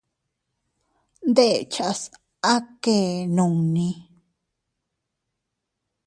[1.29, 1.99] Ndechas
[2.51, 2.53] a
[2.83, 3.89] kee nunni.